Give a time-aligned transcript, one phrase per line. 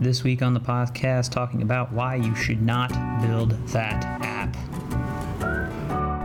[0.00, 4.54] This week on the podcast, talking about why you should not build that app.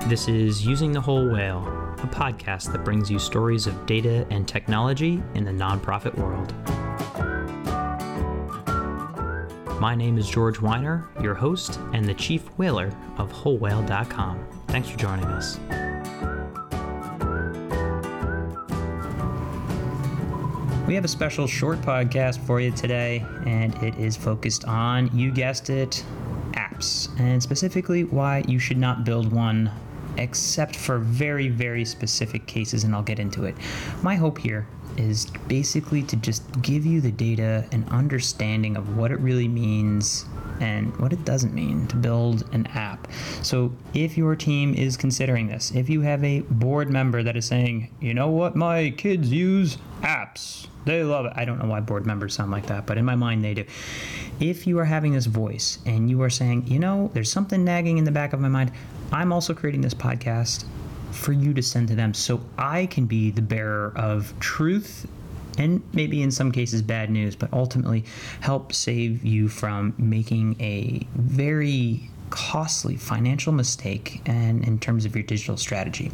[0.07, 1.65] This is Using the Whole Whale,
[1.97, 6.53] a podcast that brings you stories of data and technology in the nonprofit world.
[9.81, 14.47] My name is George Weiner, your host and the chief whaler of WholeWhale.com.
[14.67, 15.57] Thanks for joining us.
[20.85, 25.31] We have a special short podcast for you today, and it is focused on, you
[25.31, 26.03] guessed it,
[26.51, 29.71] apps, and specifically why you should not build one
[30.17, 33.55] except for very, very specific cases, and I'll get into it.
[34.01, 39.11] My hope here is basically to just give you the data and understanding of what
[39.11, 40.25] it really means
[40.59, 43.07] and what it doesn't mean to build an app.
[43.41, 47.45] So, if your team is considering this, if you have a board member that is
[47.45, 51.33] saying, you know what, my kids use apps, they love it.
[51.35, 53.65] I don't know why board members sound like that, but in my mind they do.
[54.39, 57.97] If you are having this voice and you are saying, you know, there's something nagging
[57.97, 58.71] in the back of my mind,
[59.11, 60.65] I'm also creating this podcast
[61.13, 65.07] for you to send to them so I can be the bearer of truth
[65.57, 68.03] and maybe in some cases bad news, but ultimately
[68.39, 75.23] help save you from making a very costly financial mistake and in terms of your
[75.23, 76.11] digital strategy.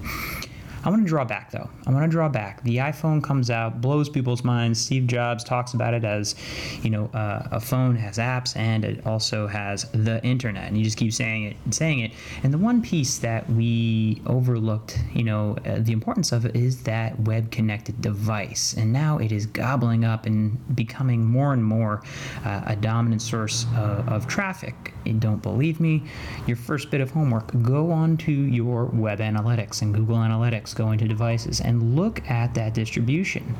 [0.83, 1.69] I want to draw back though.
[1.85, 2.63] I want to draw back.
[2.63, 4.79] The iPhone comes out, blows people's minds.
[4.79, 6.35] Steve Jobs talks about it as,
[6.81, 10.67] you know, uh, a phone has apps and it also has the internet.
[10.67, 12.11] And you just keep saying it and saying it.
[12.43, 16.83] And the one piece that we overlooked, you know, uh, the importance of it is
[16.83, 18.73] that web connected device.
[18.77, 22.03] And now it is gobbling up and becoming more and more
[22.45, 24.93] uh, a dominant source uh, of traffic.
[25.05, 26.03] And don't believe me?
[26.47, 30.91] Your first bit of homework go on to your web analytics and Google Analytics go
[30.91, 33.55] into devices and look at that distribution.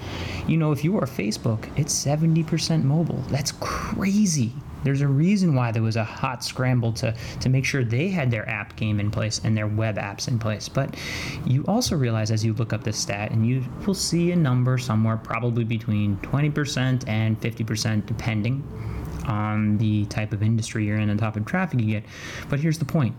[0.48, 3.22] You know, if you are Facebook, it's 70% mobile.
[3.30, 4.54] That's crazy.
[4.84, 8.32] There's a reason why there was a hot scramble to, to make sure they had
[8.32, 10.70] their app game in place and their web apps in place.
[10.70, 10.96] But
[11.46, 14.78] you also realize as you look up this stat, and you will see a number
[14.78, 18.64] somewhere probably between 20% and 50%, depending
[19.26, 22.04] on the type of industry you're in and the type of traffic you get.
[22.50, 23.16] But here's the point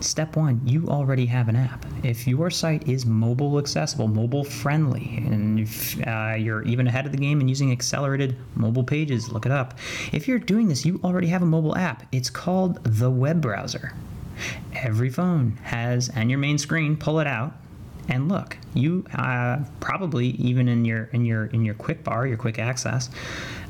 [0.00, 1.84] step one, you already have an app.
[2.02, 7.12] If your site is mobile accessible, mobile friendly, and if uh, you're even ahead of
[7.12, 9.78] the game and using accelerated mobile pages, look it up.
[10.12, 12.06] If you're doing this, you already have a mobile app.
[12.12, 13.92] It's called the web browser.
[14.74, 17.54] Every phone has on your main screen, pull it out,
[18.08, 22.36] and look you uh, probably even in your in your in your quick bar your
[22.36, 23.10] quick access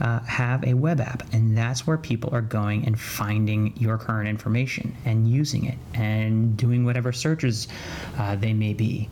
[0.00, 1.22] uh, have a web app.
[1.32, 6.56] And that's where people are going and finding your current information and using it and
[6.56, 7.68] doing whatever searches
[8.18, 9.08] uh, they may be.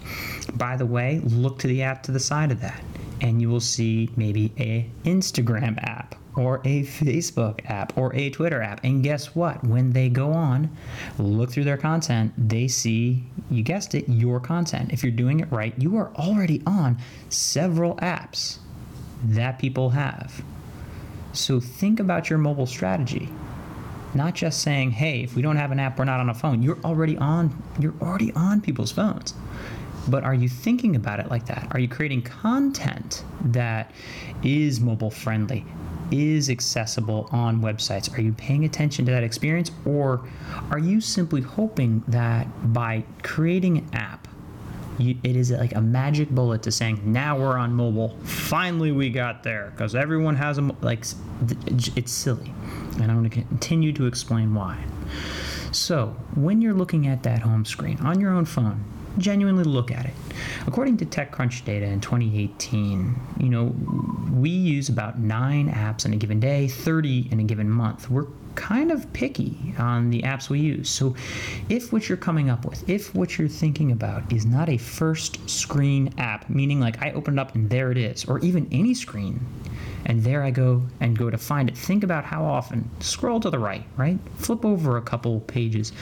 [0.55, 2.83] By the way look to the app to the side of that
[3.21, 8.63] and you will see maybe a instagram app or a Facebook app or a Twitter
[8.63, 8.83] app.
[8.85, 9.63] And guess what?
[9.65, 10.75] When they go on,
[11.19, 14.93] look through their content, they see, you guessed it, your content.
[14.93, 18.59] If you're doing it right, you are already on several apps
[19.23, 20.43] that people have.
[21.33, 23.29] So think about your mobile strategy.
[24.15, 26.63] Not just saying, "Hey, if we don't have an app, we're not on a phone."
[26.63, 27.51] You're already on
[27.81, 29.35] you're already on people's phones.
[30.07, 31.69] But are you thinking about it like that?
[31.73, 33.91] Are you creating content that
[34.43, 35.65] is mobile friendly,
[36.11, 38.17] is accessible on websites?
[38.17, 39.71] Are you paying attention to that experience?
[39.85, 40.27] Or
[40.71, 44.29] are you simply hoping that by creating an app,
[44.99, 48.17] you, it is like a magic bullet to saying, now we're on mobile.
[48.23, 51.05] Finally, we got there because everyone has a, like,
[51.97, 52.53] it's silly.
[53.01, 54.85] And I'm going to continue to explain why.
[55.73, 58.85] So, when you're looking at that home screen on your own phone,
[59.19, 60.15] genuinely look at it.
[60.67, 63.75] According to TechCrunch data in 2018, you know,
[64.33, 68.11] we use about nine apps in a given day, 30 in a given month.
[68.11, 70.89] We're kind of picky on the apps we use.
[70.89, 71.15] So,
[71.69, 75.49] if what you're coming up with, if what you're thinking about is not a first
[75.49, 78.95] screen app, meaning like I open it up and there it is, or even any
[78.95, 79.45] screen,
[80.07, 82.89] and there I go and go to find it, think about how often.
[83.01, 84.19] Scroll to the right, right?
[84.37, 85.93] Flip over a couple pages.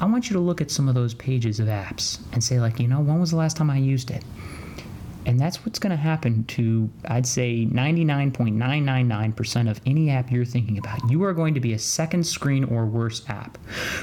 [0.00, 2.80] I want you to look at some of those pages of apps and say, like,
[2.80, 4.24] you know, when was the last time I used it?
[5.26, 10.78] And that's what's going to happen to, I'd say, 99.999% of any app you're thinking
[10.78, 11.10] about.
[11.10, 13.58] You are going to be a second screen or worse app,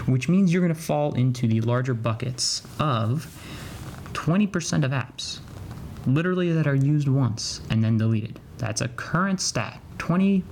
[0.05, 3.25] which means you're going to fall into the larger buckets of
[4.13, 5.39] 20% of apps,
[6.05, 8.39] literally that are used once and then deleted.
[8.59, 10.43] That's a current stat 20%,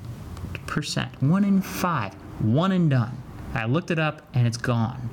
[1.22, 3.16] one in five, one and done.
[3.54, 5.10] I looked it up and it's gone.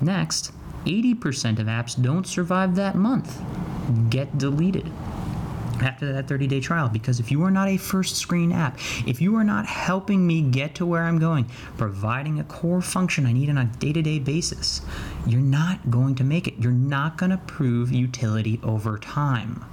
[0.00, 0.52] Next,
[0.84, 3.40] 80% of apps don't survive that month,
[4.10, 4.90] get deleted.
[5.82, 9.20] after that 30 day trial because if you are not a first screen app, if
[9.20, 13.32] you are not helping me get to where I'm going, providing a core function I
[13.32, 14.80] need on a day to day basis,
[15.26, 16.54] you're not going to make it.
[16.58, 19.64] You're not going to prove utility over time.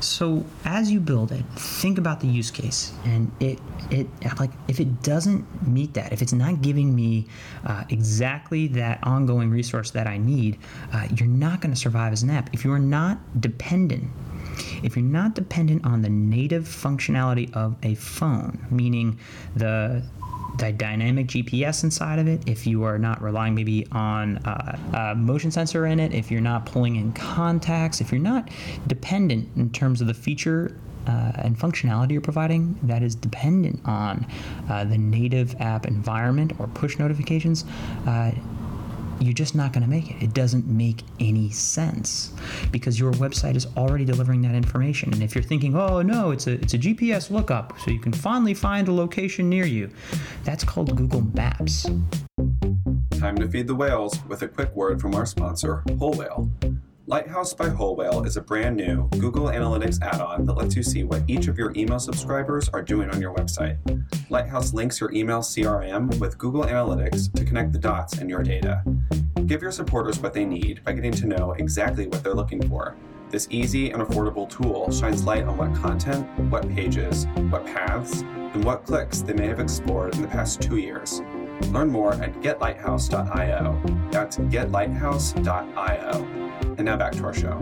[0.00, 3.58] So as you build it, think about the use case, and it
[3.90, 4.06] it
[4.38, 7.26] like if it doesn't meet that, if it's not giving me
[7.64, 10.58] uh, exactly that ongoing resource that I need,
[10.92, 12.52] uh, you're not going to survive as an app.
[12.52, 14.10] If you are not dependent
[14.82, 19.18] if you're not dependent on the native functionality of a phone, meaning
[19.54, 20.02] the
[20.58, 25.14] the dynamic GPS inside of it, if you are not relying maybe on uh, a
[25.14, 28.48] motion sensor in it, if you're not pulling in contacts, if you're not
[28.86, 30.76] dependent in terms of the feature
[31.06, 34.26] uh, and functionality you're providing that is dependent on
[34.68, 37.64] uh, the native app environment or push notifications,
[38.06, 38.32] uh,
[39.20, 40.22] you're just not going to make it.
[40.22, 42.32] It doesn't make any sense
[42.70, 45.12] because your website is already delivering that information.
[45.12, 48.12] And if you're thinking, "Oh no, it's a it's a GPS lookup, so you can
[48.12, 49.90] finally find a location near you,"
[50.44, 51.86] that's called Google Maps.
[53.18, 56.50] Time to feed the whales with a quick word from our sponsor, Whole Whale.
[57.08, 60.82] Lighthouse by Whole Whale is a brand new Google Analytics add on that lets you
[60.82, 63.78] see what each of your email subscribers are doing on your website.
[64.28, 68.82] Lighthouse links your email CRM with Google Analytics to connect the dots in your data.
[69.46, 72.96] Give your supporters what they need by getting to know exactly what they're looking for.
[73.30, 78.64] This easy and affordable tool shines light on what content, what pages, what paths, and
[78.64, 81.20] what clicks they may have explored in the past two years.
[81.70, 83.80] Learn more at getlighthouse.io.
[84.10, 86.45] That's getlighthouse.io.
[86.78, 87.58] And now back to our show.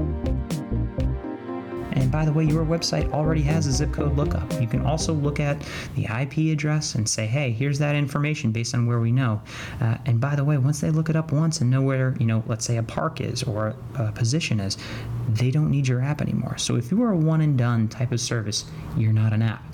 [1.94, 4.60] And by the way, your website already has a zip code lookup.
[4.60, 5.62] You can also look at
[5.94, 9.40] the IP address and say, hey, here's that information based on where we know.
[9.80, 12.26] Uh, and by the way, once they look it up once and know where, you
[12.26, 14.76] know, let's say a park is or a position is,
[15.28, 16.58] they don't need your app anymore.
[16.58, 18.64] So if you are a one and done type of service,
[18.96, 19.64] you're not an app.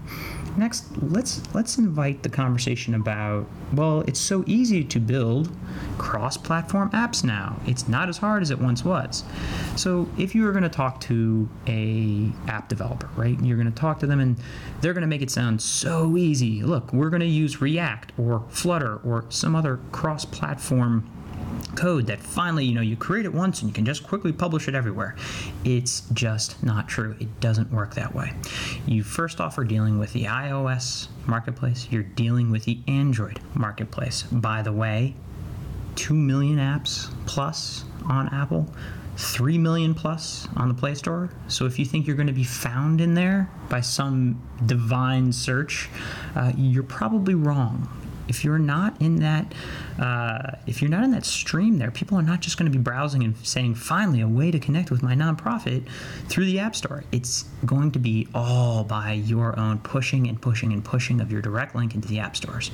[0.56, 5.50] Next, let's let's invite the conversation about well, it's so easy to build
[5.96, 7.60] cross-platform apps now.
[7.66, 9.22] It's not as hard as it once was.
[9.76, 13.38] So, if you were going to talk to a app developer, right?
[13.40, 14.36] You're going to talk to them and
[14.80, 16.62] they're going to make it sound so easy.
[16.62, 21.08] Look, we're going to use React or Flutter or some other cross-platform
[21.76, 24.68] code that finally, you know, you create it once and you can just quickly publish
[24.68, 25.16] it everywhere.
[25.64, 27.16] It's just not true.
[27.20, 28.32] It doesn't work that way.
[28.86, 34.22] You first off are dealing with the iOS marketplace, you're dealing with the Android marketplace.
[34.22, 35.14] By the way,
[35.96, 38.66] 2 million apps plus on Apple.
[39.16, 41.28] 3 million plus on the Play Store.
[41.46, 45.90] So if you think you're going to be found in there by some divine search,
[46.34, 47.86] uh, you're probably wrong
[48.30, 49.52] if you're not in that
[49.98, 52.82] uh, if you're not in that stream there people are not just going to be
[52.82, 55.86] browsing and saying finally a way to connect with my nonprofit
[56.28, 57.04] through the app store.
[57.12, 61.42] It's going to be all by your own pushing and pushing and pushing of your
[61.42, 62.70] direct link into the app stores.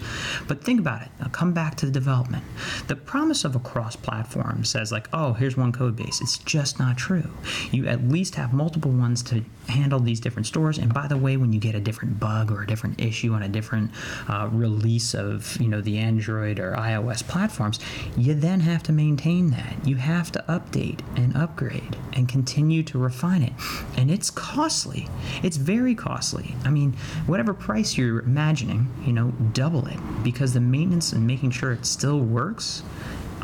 [0.46, 1.08] But think about it.
[1.18, 2.44] Now come back to the development.
[2.86, 6.20] The promise of a cross platform says like oh here's one code base.
[6.20, 7.30] It's just not true.
[7.72, 10.78] You at least have multiple ones to handle these different stores.
[10.78, 13.42] And by the way when you get a different bug or a different issue on
[13.42, 13.90] a different
[14.28, 17.78] uh, release of you know the Android or iOS platforms,
[18.16, 19.74] you then have to maintain that.
[19.84, 23.52] You have to update and upgrade and continue to refine it.
[23.96, 25.08] And it's costly.
[25.42, 26.54] It's very costly.
[26.64, 26.94] I mean,
[27.26, 31.86] whatever price you're imagining, you know, double it because the maintenance and making sure it
[31.86, 32.82] still works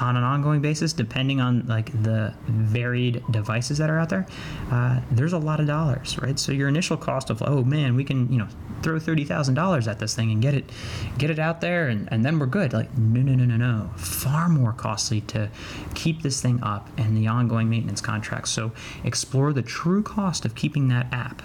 [0.03, 4.27] on an ongoing basis, depending on like the varied devices that are out there,
[4.71, 6.39] uh, there's a lot of dollars, right?
[6.39, 8.49] So your initial cost of oh man, we can you know
[8.83, 10.71] throw thirty thousand dollars at this thing and get it
[11.19, 12.73] get it out there, and, and then we're good.
[12.73, 15.49] Like no no no no no, far more costly to
[15.95, 18.51] keep this thing up and the ongoing maintenance contracts.
[18.51, 18.73] So
[19.05, 21.43] explore the true cost of keeping that app,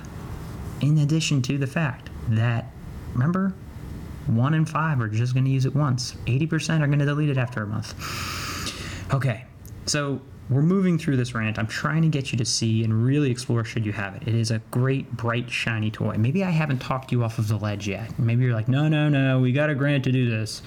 [0.82, 2.72] in addition to the fact that
[3.14, 3.54] remember
[4.28, 6.14] one in five are just going to use it once.
[6.26, 7.94] 80% are going to delete it after a month.
[9.14, 9.46] Okay,
[9.86, 11.60] so we're moving through this rant.
[11.60, 14.28] I'm trying to get you to see and really explore should you have it.
[14.28, 16.16] It is a great, bright, shiny toy.
[16.18, 18.18] Maybe I haven't talked you off of the ledge yet.
[18.18, 20.62] Maybe you're like, no, no, no, we got a grant to do this.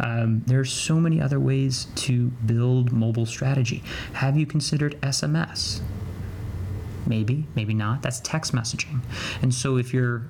[0.00, 3.82] Um, there's so many other ways to build mobile strategy.
[4.14, 5.80] Have you considered SMS?
[7.06, 8.02] Maybe, maybe not.
[8.02, 9.00] That's text messaging.
[9.40, 10.26] And so if you're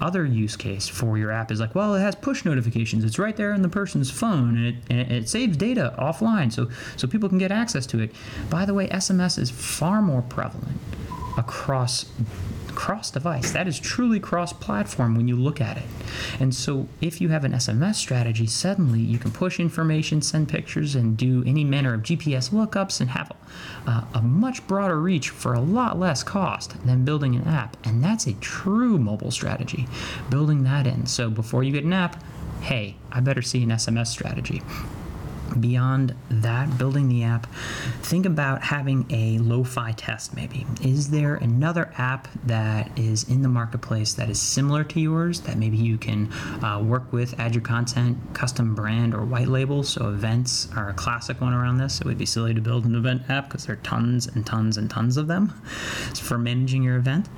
[0.00, 3.04] other use case for your app is like, well, it has push notifications.
[3.04, 6.68] It's right there in the person's phone, and it, and it saves data offline, so
[6.96, 8.12] so people can get access to it.
[8.50, 10.78] By the way, SMS is far more prevalent
[11.36, 12.06] across
[12.76, 13.50] cross device.
[13.50, 15.84] That is truly cross platform when you look at it.
[16.38, 20.94] And so, if you have an SMS strategy, suddenly you can push information, send pictures,
[20.94, 23.32] and do any manner of GPS lookups and have
[23.86, 27.76] uh, a much broader reach for a lot less cost than building an app.
[27.84, 29.88] And that's a true mobile strategy,
[30.30, 31.06] building that in.
[31.06, 32.22] So, before you get an app,
[32.60, 34.62] hey, I better see an SMS strategy
[35.60, 37.46] beyond that, building the app,
[38.02, 40.66] think about having a lo fi test maybe.
[40.82, 45.56] Is there another app that is in the marketplace that is similar to yours that
[45.56, 46.32] maybe you can
[46.62, 49.82] uh, work with, add your content, custom brand, or white label?
[49.82, 52.00] So, events are a classic one around this.
[52.00, 54.76] It would be silly to build an event app because there are tons and tons
[54.76, 55.48] and tons of them
[56.14, 57.28] for managing your event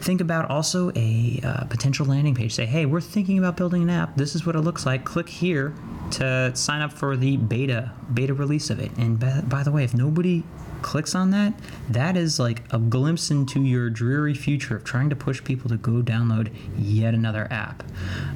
[0.00, 2.54] think about also a uh, potential landing page.
[2.54, 4.16] Say, hey, we're thinking about building an app.
[4.16, 5.04] This is what it looks like.
[5.04, 5.74] Click here
[6.12, 8.90] to sign up for the beta beta release of it.
[8.96, 10.42] And by, by the way, if nobody
[10.82, 11.52] clicks on that,
[11.90, 15.76] that is like a glimpse into your dreary future of trying to push people to
[15.76, 17.82] go download yet another app.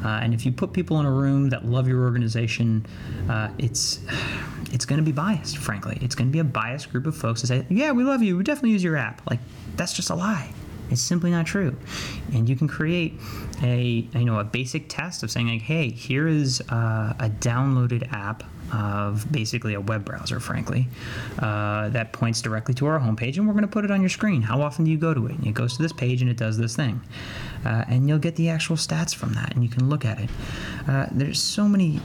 [0.04, 2.84] Uh, and if you put people in a room that love your organization,
[3.28, 4.00] uh, it's
[4.72, 5.58] it's going to be biased.
[5.58, 8.22] Frankly, it's going to be a biased group of folks that say, "Yeah, we love
[8.22, 8.36] you.
[8.36, 9.40] We definitely use your app." Like
[9.76, 10.52] that's just a lie.
[10.94, 11.76] It's simply not true.
[12.32, 13.20] And you can create
[13.62, 18.10] a you know a basic test of saying like, hey, here is uh, a downloaded
[18.12, 20.88] app of basically a web browser, frankly,
[21.38, 24.08] uh, that points directly to our homepage, and we're going to put it on your
[24.08, 24.42] screen.
[24.42, 25.32] How often do you go to it?
[25.32, 27.00] And it goes to this page and it does this thing,
[27.64, 30.30] uh, and you'll get the actual stats from that, and you can look at it.
[30.88, 32.00] Uh, there's so many,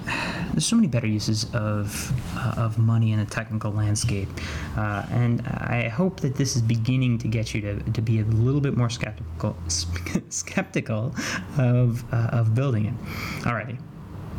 [0.51, 4.29] there's so many better uses of uh, of money in a technical landscape,
[4.77, 8.25] uh, and I hope that this is beginning to get you to, to be a
[8.25, 9.55] little bit more skeptical
[10.29, 11.13] skeptical
[11.57, 12.93] of uh, of building it.
[13.43, 13.77] Alrighty,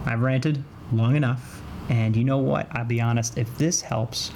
[0.06, 1.62] I've ranted long enough.
[1.88, 2.68] And you know what?
[2.73, 4.30] I'll be honest, if this helps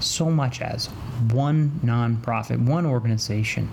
[0.00, 0.86] so much as
[1.30, 3.70] one nonprofit, one organization,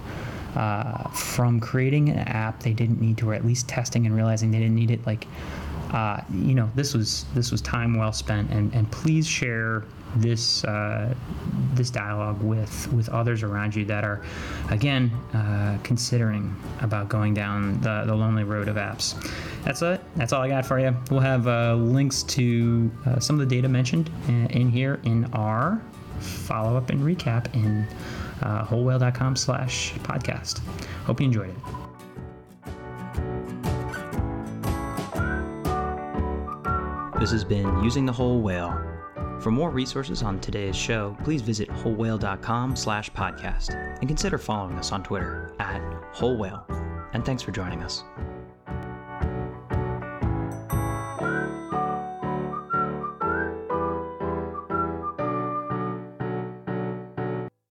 [0.56, 4.52] uh, from creating an app they didn't need to, or at least testing and realizing
[4.52, 5.28] they didn't need it, like,
[5.96, 8.52] uh, you know, this was this was time well spent.
[8.52, 9.86] And, and please share
[10.18, 11.16] this uh,
[11.74, 14.22] this dialogue with with others around you that are,
[14.70, 19.16] again, uh, considering about going down the, the lonely road of apps.
[19.64, 20.02] That's it.
[20.18, 20.94] That's all I got for you.
[21.10, 25.26] We'll have uh, links to uh, some of the data mentioned in, in here in
[25.34, 25.82] our
[26.20, 27.88] follow up and recap in
[28.42, 30.60] uh, wholewhale.com slash podcast.
[31.06, 31.85] Hope you enjoyed it.
[37.26, 38.80] This has been Using the Whole Whale.
[39.40, 44.92] For more resources on today's show, please visit wholewhale.com slash podcast and consider following us
[44.92, 45.82] on Twitter at
[46.14, 46.68] wholewhale.
[47.14, 48.04] And thanks for joining us.